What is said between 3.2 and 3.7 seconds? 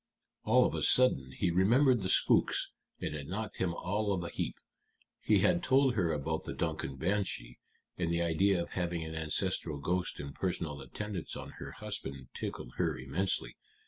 knocked